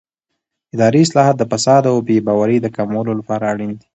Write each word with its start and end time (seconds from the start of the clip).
اداري 0.75 0.99
اصلاحات 1.05 1.35
د 1.39 1.43
فساد 1.51 1.83
او 1.91 1.95
بې 2.07 2.17
باورۍ 2.27 2.57
د 2.61 2.67
کمولو 2.75 3.11
لپاره 3.19 3.43
اړین 3.51 3.71
دي 3.79 3.85